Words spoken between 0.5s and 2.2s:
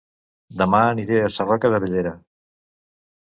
Dema aniré a Sarroca de Bellera